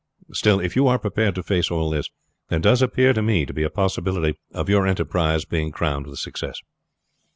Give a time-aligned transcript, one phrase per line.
[0.31, 2.09] Still, if you are prepared to face all this,
[2.49, 6.17] there does appear to me to be a possibility of your enterprise being crowned with
[6.17, 6.59] success."